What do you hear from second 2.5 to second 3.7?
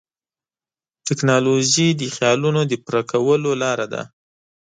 د پوره کولو